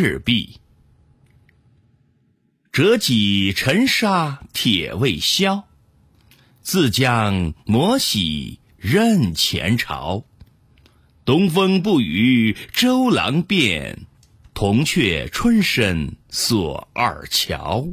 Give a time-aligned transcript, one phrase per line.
[0.00, 0.60] 赤壁。
[2.70, 5.64] 折戟沉沙铁未销
[6.60, 10.24] 自将磨洗认前朝。
[11.24, 14.06] 东风不与周郎便
[14.54, 17.88] 铜雀春深锁二乔。